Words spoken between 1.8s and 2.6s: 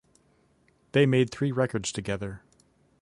together.